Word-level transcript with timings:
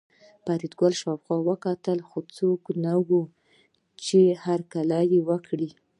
فریدګل 0.43 0.93
شاوخوا 1.01 1.55
کتل 1.65 1.99
خو 2.07 2.19
څوک 2.37 2.61
نه 2.83 2.93
وو 3.07 3.21
چې 4.03 4.19
هرکلی 4.43 5.01
یې 5.11 5.19
وکړي 5.29 5.69